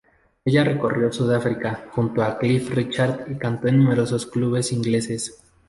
Ella 0.45 0.63
recorrió 0.63 1.11
Sudáfrica 1.13 1.85
junto 1.91 2.23
a 2.23 2.39
Cliff 2.39 2.71
Richard 2.71 3.25
y 3.29 3.35
cantó 3.37 3.67
en 3.67 3.77
numerosos 3.77 4.25
clubes 4.25 4.71
ingleses. 4.71 5.43